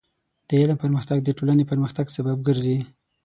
د 0.47 0.49
علم 0.61 0.77
پرمختګ 0.83 1.17
د 1.23 1.29
ټولنې 1.37 1.63
پرمختګ 1.71 2.05
سبب 2.17 2.37
ګرځي. 2.47 2.77